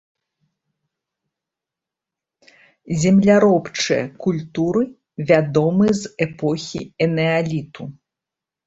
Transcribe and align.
Земляробчыя 3.03 4.03
культуры 4.25 4.83
вядомы 5.29 5.87
з 6.03 6.17
эпохі 6.29 6.81
энеаліту. 7.11 7.83